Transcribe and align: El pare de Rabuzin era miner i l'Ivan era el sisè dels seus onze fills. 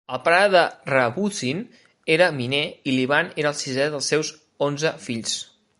El 0.15 0.19
pare 0.27 0.45
de 0.53 0.61
Rabuzin 0.91 1.59
era 2.15 2.31
miner 2.39 2.63
i 2.89 2.95
l'Ivan 2.97 3.31
era 3.43 3.53
el 3.53 3.61
sisè 3.61 3.87
dels 3.97 4.13
seus 4.15 4.33
onze 4.69 4.99
fills. 5.09 5.41